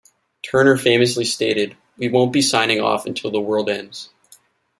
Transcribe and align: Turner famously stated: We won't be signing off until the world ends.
Turner 0.41 0.77
famously 0.77 1.25
stated: 1.25 1.77
We 1.95 2.09
won't 2.09 2.33
be 2.33 2.41
signing 2.41 2.79
off 2.81 3.05
until 3.05 3.29
the 3.29 3.39
world 3.39 3.69
ends. 3.69 4.09